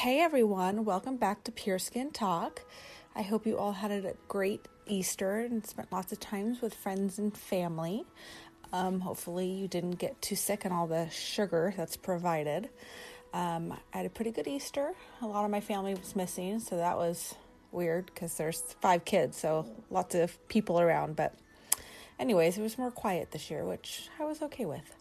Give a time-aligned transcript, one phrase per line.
[0.00, 2.62] Hey everyone, welcome back to Pure Skin Talk.
[3.14, 7.18] I hope you all had a great Easter and spent lots of times with friends
[7.18, 8.06] and family.
[8.72, 12.70] Um, hopefully, you didn't get too sick on all the sugar that's provided.
[13.34, 14.94] Um, I had a pretty good Easter.
[15.20, 17.34] A lot of my family was missing, so that was
[17.70, 21.14] weird because there's five kids, so lots of people around.
[21.14, 21.34] But,
[22.20, 24.94] anyways, it was more quiet this year, which I was okay with.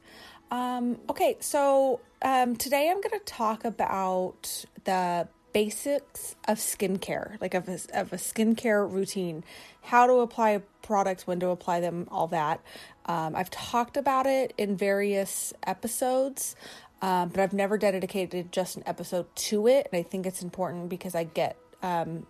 [0.50, 7.54] Um, okay, so um, today I'm going to talk about the basics of skincare, like
[7.54, 9.44] of a, of a skincare routine,
[9.82, 12.62] how to apply products, when to apply them, all that.
[13.06, 16.56] Um, I've talked about it in various episodes,
[17.02, 19.88] um, but I've never dedicated just an episode to it.
[19.92, 22.26] And I think it's important because I get um,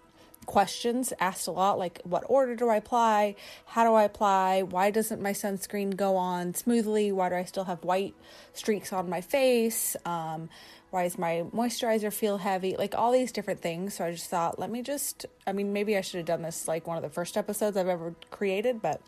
[0.50, 3.36] questions asked a lot like what order do I apply?
[3.68, 4.64] How do I apply?
[4.64, 7.12] Why doesn't my sunscreen go on smoothly?
[7.12, 8.16] Why do I still have white
[8.54, 9.96] streaks on my face?
[10.06, 10.50] Um,
[10.90, 12.76] why does my moisturizer feel heavy?
[12.76, 13.94] Like all these different things.
[13.94, 16.68] So I just thought, let me just, I mean, maybe I should have done this
[16.68, 19.02] like one of the first episodes I've ever created, but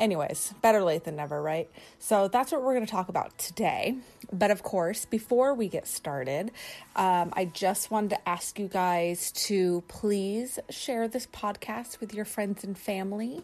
[0.00, 1.70] Anyways, better late than never, right?
[1.98, 3.96] So that's what we're going to talk about today.
[4.32, 6.52] But of course, before we get started,
[6.96, 12.24] um, I just wanted to ask you guys to please share this podcast with your
[12.24, 13.42] friends and family.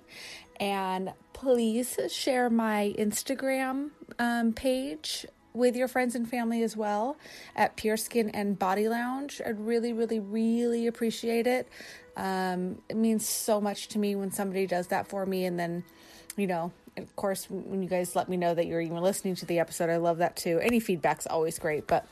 [0.58, 7.18] And please share my Instagram um, page with your friends and family as well
[7.54, 9.42] at Pure Skin and Body Lounge.
[9.44, 11.68] I'd really, really, really appreciate it.
[12.16, 15.84] Um, it means so much to me when somebody does that for me and then
[16.36, 19.46] you know, of course, when you guys let me know that you're even listening to
[19.46, 20.58] the episode, I love that too.
[20.60, 21.86] Any feedback's always great.
[21.86, 22.06] But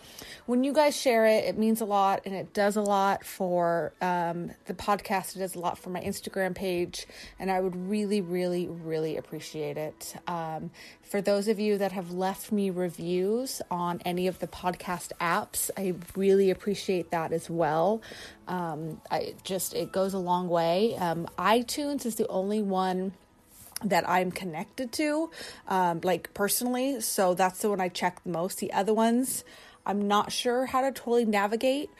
[0.46, 3.92] when you guys share it, it means a lot and it does a lot for
[4.00, 5.36] um, the podcast.
[5.36, 7.06] It does a lot for my Instagram page.
[7.38, 10.16] And I would really, really, really appreciate it.
[10.26, 10.70] Um,
[11.02, 15.70] for those of you that have left me reviews on any of the podcast apps,
[15.76, 18.02] I really appreciate that as well.
[18.48, 20.96] Um, I just, it goes a long way.
[20.96, 23.12] Um, iTunes is the only one
[23.82, 25.30] that I'm connected to,
[25.68, 27.00] um, like personally.
[27.00, 28.58] So that's the one I check the most.
[28.58, 29.44] The other ones,
[29.86, 31.90] I'm not sure how to totally navigate.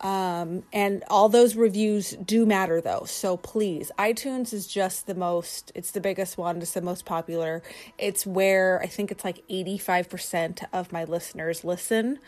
[0.00, 3.04] Um, and all those reviews do matter though.
[3.06, 7.62] So please, iTunes is just the most, it's the biggest one, it's the most popular.
[7.96, 12.18] It's where I think it's like 85% of my listeners listen.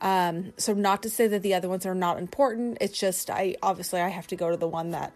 [0.00, 2.78] Um, so not to say that the other ones are not important.
[2.80, 5.12] It's just, I obviously I have to go to the one that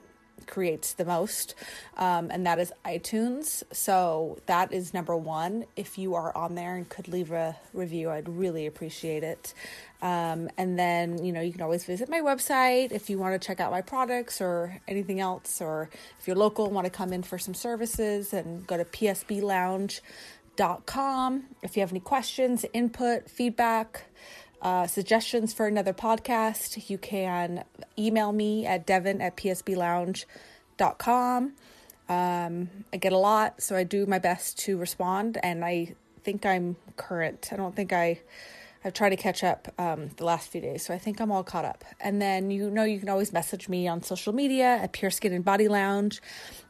[0.47, 1.55] creates the most,
[1.97, 3.63] um, and that is iTunes.
[3.73, 5.65] So that is number one.
[5.77, 9.55] If you are on there and could leave a review, I'd really appreciate it.
[10.01, 13.45] Um, and then, you know, you can always visit my website if you want to
[13.45, 15.91] check out my products or anything else, or
[16.21, 20.01] if you're local want to come in for some services, and go to psblounge.com.
[21.63, 24.05] If you have any questions, input, feedback,
[24.61, 27.65] uh, suggestions for another podcast, you can
[27.99, 31.53] email me at devin at psblounge.com.
[32.09, 36.47] Um, I get a lot, so I do my best to respond, and I think
[36.47, 37.51] I'm current.
[37.53, 38.21] I don't think I.
[38.85, 41.43] I've tried to catch up um, the last few days, so I think I'm all
[41.43, 41.85] caught up.
[42.01, 45.33] And then you know you can always message me on social media at Pure Skin
[45.33, 46.23] and Body Lounge,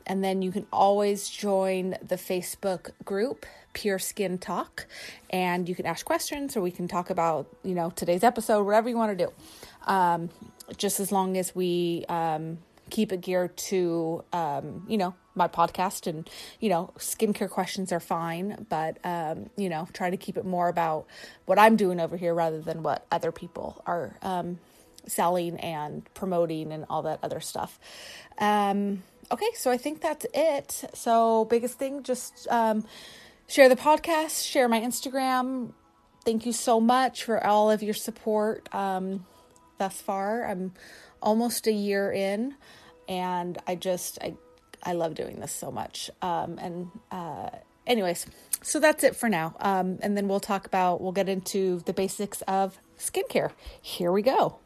[0.06, 4.86] and then you can always join the Facebook group Pure Skin Talk,
[5.30, 8.88] and you can ask questions or we can talk about, you know, today's episode, whatever
[8.88, 9.32] you want to do.
[9.90, 10.30] Um,
[10.76, 12.58] just as long as we um,
[12.90, 16.28] keep it geared to, um, you know, my podcast and,
[16.60, 20.68] you know, skincare questions are fine, but, um, you know, try to keep it more
[20.68, 21.06] about
[21.46, 24.58] what I'm doing over here rather than what other people are um,
[25.06, 27.78] selling and promoting and all that other stuff.
[28.38, 30.84] Um, okay, so I think that's it.
[30.94, 32.84] So, biggest thing, just, um,
[33.48, 35.72] share the podcast, share my Instagram.
[36.24, 39.26] Thank you so much for all of your support um,
[39.78, 40.46] thus far.
[40.46, 40.74] I'm
[41.20, 42.54] almost a year in,
[43.08, 44.34] and I just I
[44.82, 46.10] I love doing this so much.
[46.22, 47.50] Um, and uh,
[47.86, 48.26] anyways,
[48.62, 49.56] so that's it for now.
[49.58, 53.50] Um, and then we'll talk about we'll get into the basics of skincare.
[53.80, 54.58] Here we go.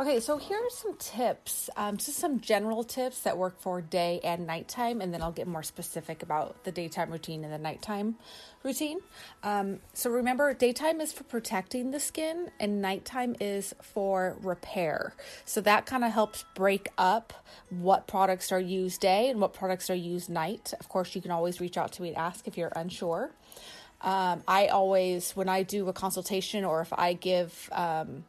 [0.00, 4.20] Okay, so here are some tips, um, just some general tips that work for day
[4.22, 8.14] and nighttime, and then I'll get more specific about the daytime routine and the nighttime
[8.62, 9.00] routine.
[9.42, 15.14] Um, so remember, daytime is for protecting the skin, and nighttime is for repair.
[15.44, 17.32] So that kind of helps break up
[17.68, 20.74] what products are used day and what products are used night.
[20.78, 23.32] Of course, you can always reach out to me and ask if you're unsure.
[24.00, 28.22] Um, I always, when I do a consultation or if I give um,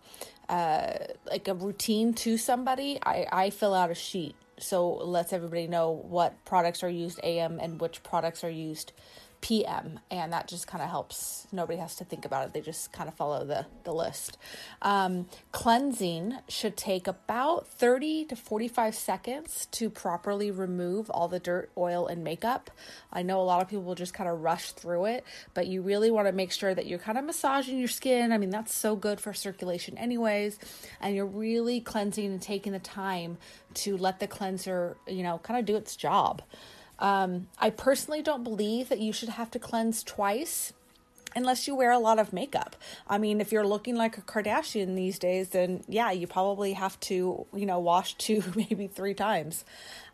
[0.49, 0.97] uh,
[1.29, 4.35] like a routine to somebody, I, I fill out a sheet.
[4.59, 8.91] So lets everybody know what products are used AM and which products are used
[9.41, 9.99] p.m.
[10.11, 11.47] and that just kind of helps.
[11.51, 12.53] Nobody has to think about it.
[12.53, 14.37] They just kind of follow the the list.
[14.81, 21.71] Um, cleansing should take about 30 to 45 seconds to properly remove all the dirt,
[21.77, 22.69] oil, and makeup.
[23.11, 25.81] I know a lot of people will just kind of rush through it, but you
[25.81, 28.31] really want to make sure that you're kind of massaging your skin.
[28.31, 30.59] I mean, that's so good for circulation, anyways,
[30.99, 33.37] and you're really cleansing and taking the time
[33.75, 36.41] to let the cleanser, you know, kind of do its job.
[36.99, 40.73] Um, I personally don't believe that you should have to cleanse twice
[41.35, 42.75] unless you wear a lot of makeup.
[43.07, 46.99] I mean, if you're looking like a Kardashian these days, then yeah, you probably have
[47.01, 49.63] to, you know, wash two, maybe three times.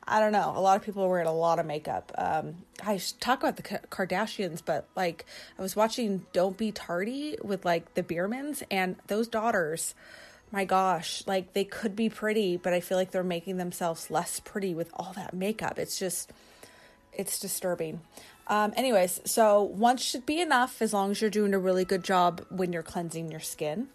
[0.07, 0.53] I don't know.
[0.55, 2.11] A lot of people are wearing a lot of makeup.
[2.15, 5.25] Um, I talk about the Kardashians, but like
[5.57, 9.95] I was watching Don't Be Tardy with like the Biermanns and those daughters.
[10.51, 14.39] My gosh, like they could be pretty, but I feel like they're making themselves less
[14.39, 15.79] pretty with all that makeup.
[15.79, 16.31] It's just
[17.17, 18.01] it's disturbing.
[18.47, 22.03] Um, anyways, so once should be enough as long as you're doing a really good
[22.03, 23.87] job when you're cleansing your skin.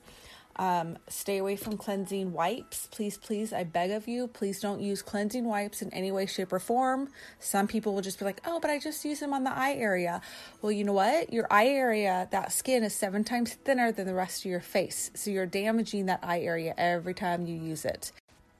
[0.56, 2.86] Um, stay away from cleansing wipes.
[2.90, 6.52] Please, please, I beg of you, please don't use cleansing wipes in any way, shape,
[6.52, 7.08] or form.
[7.38, 9.74] Some people will just be like, oh, but I just use them on the eye
[9.74, 10.20] area.
[10.60, 11.32] Well, you know what?
[11.32, 15.10] Your eye area, that skin is seven times thinner than the rest of your face.
[15.14, 18.12] So you're damaging that eye area every time you use it.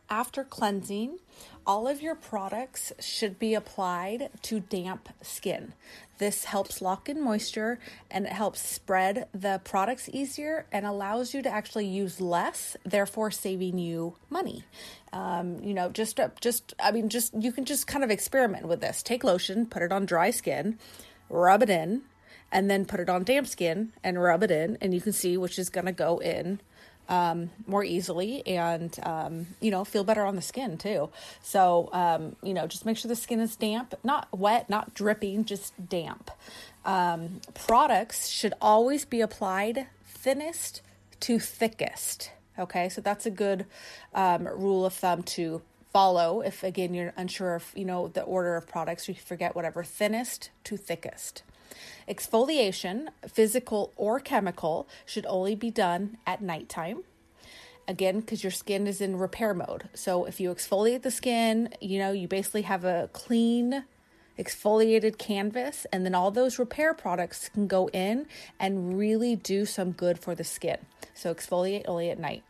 [0.08, 1.18] After cleansing,
[1.70, 5.72] all of your products should be applied to damp skin.
[6.18, 7.78] This helps lock in moisture
[8.10, 13.30] and it helps spread the products easier and allows you to actually use less, therefore
[13.30, 14.64] saving you money.
[15.12, 18.66] Um, you know, just uh, just I mean, just you can just kind of experiment
[18.66, 19.00] with this.
[19.00, 20.76] Take lotion, put it on dry skin,
[21.28, 22.02] rub it in,
[22.50, 25.36] and then put it on damp skin and rub it in, and you can see
[25.36, 26.58] which is going to go in
[27.10, 31.10] um, more easily and, um, you know, feel better on the skin too.
[31.42, 35.44] So, um, you know, just make sure the skin is damp, not wet, not dripping,
[35.44, 36.30] just damp.
[36.84, 40.80] Um, products should always be applied thinnest
[41.20, 42.30] to thickest.
[42.58, 43.66] Okay, so that's a good
[44.14, 48.54] um, rule of thumb to follow if again you're unsure of you know the order
[48.54, 51.42] of products you forget whatever thinnest to thickest
[52.08, 57.04] Exfoliation, physical or chemical, should only be done at nighttime.
[57.88, 59.88] Again, because your skin is in repair mode.
[59.94, 63.84] So if you exfoliate the skin, you know, you basically have a clean,
[64.38, 68.26] exfoliated canvas, and then all those repair products can go in
[68.58, 70.78] and really do some good for the skin.
[71.14, 72.44] So exfoliate only at night.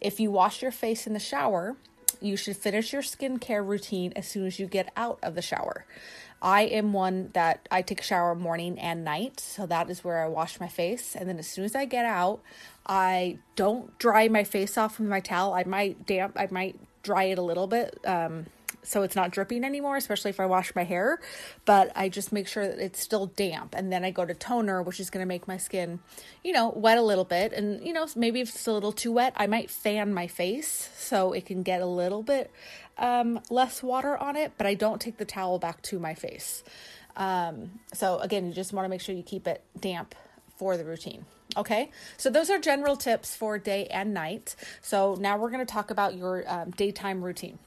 [0.00, 1.76] If you wash your face in the shower,
[2.20, 5.84] you should finish your skincare routine as soon as you get out of the shower.
[6.42, 10.22] I am one that I take a shower morning and night, so that is where
[10.22, 11.16] I wash my face.
[11.16, 12.40] And then as soon as I get out,
[12.86, 15.54] I don't dry my face off with my towel.
[15.54, 17.98] I might damp, I might dry it a little bit.
[18.04, 18.46] Um,
[18.86, 21.20] so it's not dripping anymore, especially if I wash my hair.
[21.64, 23.74] But I just make sure that it's still damp.
[23.76, 25.98] And then I go to toner, which is going to make my skin,
[26.44, 27.52] you know, wet a little bit.
[27.52, 30.90] And, you know, maybe if it's a little too wet, I might fan my face
[30.96, 32.50] so it can get a little bit
[32.96, 34.52] um, less water on it.
[34.56, 36.62] But I don't take the towel back to my face.
[37.16, 40.14] Um, so again, you just want to make sure you keep it damp
[40.56, 41.26] for the routine.
[41.56, 44.54] Okay, so those are general tips for day and night.
[44.82, 47.58] So now we're going to talk about your um, daytime routine.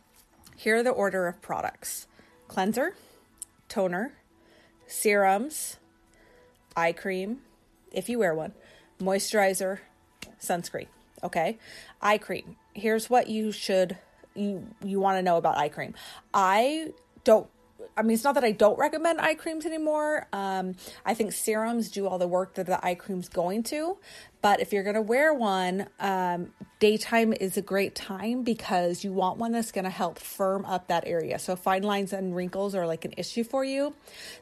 [0.59, 2.05] Here are the order of products
[2.49, 2.93] cleanser,
[3.69, 4.11] toner,
[4.87, 5.77] serums,
[6.75, 7.39] eye cream,
[7.93, 8.51] if you wear one,
[8.99, 9.79] moisturizer,
[10.41, 10.87] sunscreen.
[11.23, 11.57] Okay,
[12.01, 12.57] eye cream.
[12.73, 13.95] Here's what you should
[14.35, 15.93] you you want to know about eye cream.
[16.33, 16.91] I
[17.23, 17.47] don't
[17.97, 20.27] I mean, it's not that I don't recommend eye creams anymore.
[20.31, 23.97] Um, I think serums do all the work that the eye cream's going to.
[24.41, 29.11] But if you're going to wear one, um, daytime is a great time because you
[29.11, 31.39] want one that's going to help firm up that area.
[31.39, 33.93] So, fine lines and wrinkles are like an issue for you.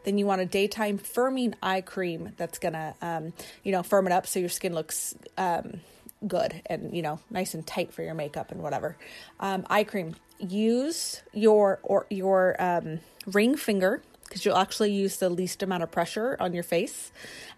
[0.04, 4.06] Then you want a daytime firming eye cream that's going to, um, you know, firm
[4.06, 5.80] it up so your skin looks um,
[6.26, 8.96] good and you know nice and tight for your makeup and whatever.
[9.40, 10.16] Um, eye cream.
[10.40, 15.92] Use your or your um, ring finger because you'll actually use the least amount of
[15.92, 17.12] pressure on your face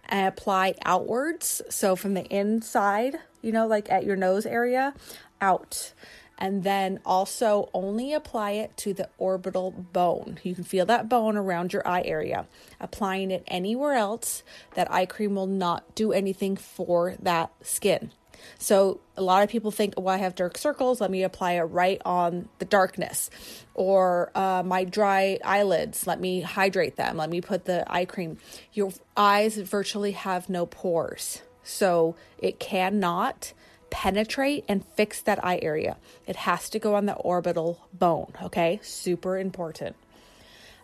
[0.07, 1.61] and apply outwards.
[1.69, 4.93] So from the inside, you know, like at your nose area,
[5.41, 5.93] out.
[6.41, 10.39] And then also only apply it to the orbital bone.
[10.43, 12.47] You can feel that bone around your eye area.
[12.79, 14.43] Applying it anywhere else,
[14.75, 18.13] that eye cream will not do anything for that skin.
[18.57, 21.01] So a lot of people think, well, I have dark circles.
[21.01, 23.29] Let me apply it right on the darkness.
[23.73, 26.05] Or uh, my dry eyelids.
[26.07, 27.17] Let me hydrate them.
[27.17, 28.37] Let me put the eye cream.
[28.73, 31.41] Your eyes virtually have no pores.
[31.63, 33.53] So it cannot
[33.89, 35.97] penetrate and fix that eye area.
[36.27, 38.33] It has to go on the orbital bone.
[38.43, 38.79] Okay.
[38.83, 39.95] Super important.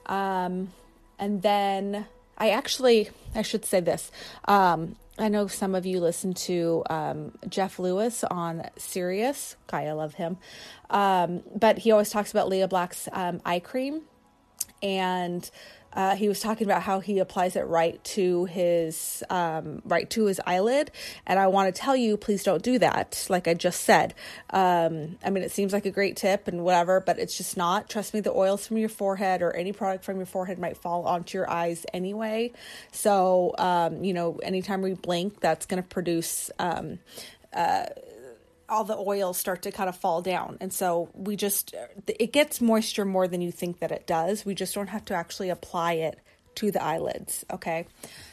[0.05, 0.73] Um,
[1.17, 2.05] and then
[2.37, 4.11] I actually, I should say this.
[4.45, 9.55] Um, I know some of you listen to um, Jeff Lewis on Sirius.
[9.67, 10.37] Guy, I love him.
[10.89, 14.01] Um, but he always talks about Lea Black's um, eye cream.
[14.81, 15.49] And
[15.95, 20.25] uh, he was talking about how he applies it right to his um, right to
[20.25, 20.91] his eyelid,
[21.25, 23.25] and I want to tell you, please don't do that.
[23.29, 24.13] Like I just said,
[24.49, 27.89] um, I mean, it seems like a great tip and whatever, but it's just not.
[27.89, 31.05] Trust me, the oils from your forehead or any product from your forehead might fall
[31.05, 32.51] onto your eyes anyway.
[32.91, 36.51] So, um, you know, anytime we blink, that's going to produce.
[36.59, 36.99] Um,
[37.53, 37.85] uh,
[38.69, 40.57] all the oils start to kind of fall down.
[40.59, 41.87] And so we just, uh,
[42.19, 44.45] it gets moisture more than you think that it does.
[44.45, 46.19] We just don't have to actually apply it
[46.55, 47.45] to the eyelids.
[47.51, 47.87] Okay.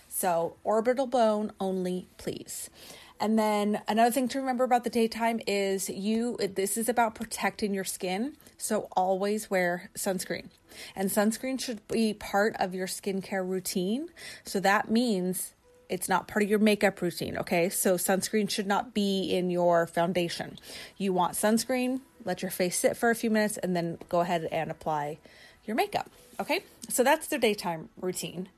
[0.08, 2.70] So orbital bone only, please.
[3.18, 7.72] And then another thing to remember about the daytime is you, this is about protecting
[7.72, 8.36] your skin.
[8.58, 10.48] So always wear sunscreen.
[10.96, 14.08] And sunscreen should be part of your skincare routine.
[14.44, 15.54] So that means
[15.88, 17.68] it's not part of your makeup routine, okay?
[17.68, 20.58] So sunscreen should not be in your foundation.
[20.96, 24.48] You want sunscreen, let your face sit for a few minutes, and then go ahead
[24.50, 25.18] and apply
[25.64, 26.10] your makeup,
[26.40, 26.60] okay?
[26.88, 28.48] So that's the daytime routine.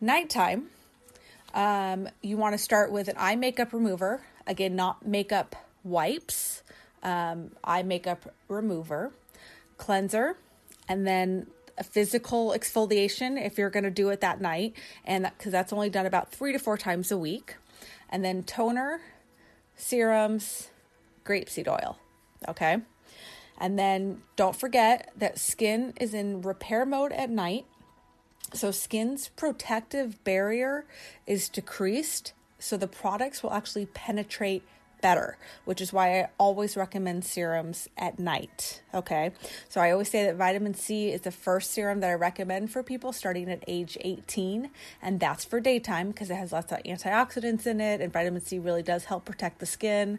[0.00, 0.68] Nighttime,
[1.54, 4.22] um, you want to start with an eye makeup remover.
[4.46, 6.62] Again, not makeup wipes,
[7.02, 9.12] um, eye makeup remover,
[9.76, 10.36] cleanser,
[10.88, 11.48] and then
[11.78, 15.72] a physical exfoliation if you're going to do it that night, and because that, that's
[15.72, 17.56] only done about three to four times a week.
[18.10, 19.00] And then toner,
[19.76, 20.68] serums,
[21.24, 21.98] grapeseed oil.
[22.48, 22.78] Okay.
[23.58, 27.66] And then don't forget that skin is in repair mode at night.
[28.54, 30.86] So, skin's protective barrier
[31.26, 32.32] is decreased.
[32.58, 34.62] So, the products will actually penetrate
[35.00, 38.82] better, which is why I always recommend serums at night.
[38.94, 39.32] Okay.
[39.68, 42.82] So I always say that vitamin C is the first serum that I recommend for
[42.82, 44.70] people starting at age 18.
[45.02, 48.00] And that's for daytime because it has lots of antioxidants in it.
[48.00, 50.18] And vitamin C really does help protect the skin.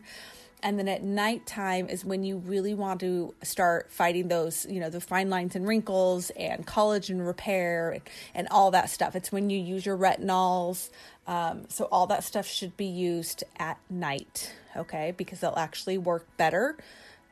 [0.62, 4.90] And then at nighttime is when you really want to start fighting those, you know,
[4.90, 8.02] the fine lines and wrinkles and collagen repair and,
[8.36, 9.16] and all that stuff.
[9.16, 10.90] It's when you use your retinols.
[11.28, 15.14] Um, so all that stuff should be used at night, okay?
[15.16, 16.78] Because they'll actually work better.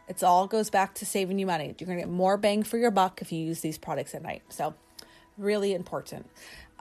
[0.07, 1.75] It's all goes back to saving you money.
[1.77, 4.21] You're going to get more bang for your buck if you use these products at
[4.21, 4.43] night.
[4.49, 4.73] So
[5.37, 6.29] really important.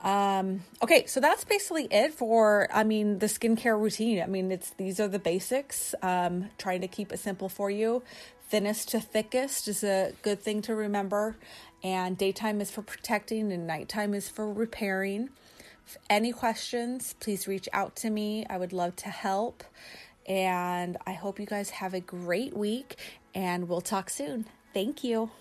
[0.03, 4.21] Um, okay, so that's basically it for, I mean, the skincare routine.
[4.21, 5.95] I mean, it's these are the basics.
[6.01, 8.03] Um, trying to keep it simple for you.
[8.49, 11.35] Thinnest to thickest is a good thing to remember.
[11.83, 15.29] And daytime is for protecting, and nighttime is for repairing.
[15.85, 18.45] If any questions, please reach out to me.
[18.49, 19.63] I would love to help.
[20.27, 22.97] And I hope you guys have a great week,
[23.33, 24.45] and we'll talk soon.
[24.73, 25.31] Thank you.